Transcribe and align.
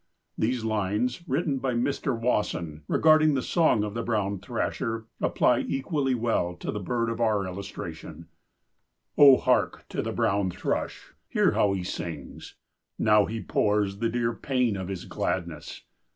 These 0.35 0.63
lines, 0.63 1.21
written 1.27 1.59
by 1.59 1.75
Mr. 1.75 2.19
Wasson 2.19 2.81
regarding 2.87 3.35
the 3.35 3.43
song 3.43 3.83
of 3.83 3.93
the 3.93 4.01
brown 4.01 4.39
thrasher, 4.39 5.05
apply 5.21 5.59
equally 5.59 6.15
well 6.15 6.55
to 6.55 6.71
the 6.71 6.79
bird 6.79 7.07
of 7.07 7.21
our 7.21 7.45
illustration: 7.45 8.27
O, 9.15 9.37
hark 9.37 9.85
to 9.89 10.01
the 10.01 10.11
brown 10.11 10.49
thrush! 10.49 11.13
Hear 11.29 11.51
how 11.51 11.73
he 11.73 11.83
sings! 11.83 12.55
Now 12.97 13.25
he 13.25 13.41
pours 13.43 13.99
the 13.99 14.09
dear 14.09 14.33
pain 14.33 14.75
of 14.75 14.87
his 14.87 15.05
gladness! 15.05 15.83